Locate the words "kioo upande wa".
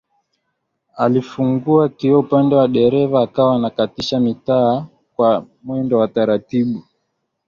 1.89-2.67